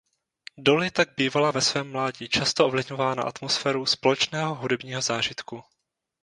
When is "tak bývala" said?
0.91-1.51